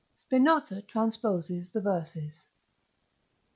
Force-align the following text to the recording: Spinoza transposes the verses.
Spinoza 0.17 0.81
transposes 0.81 1.69
the 1.69 1.79
verses. 1.79 2.33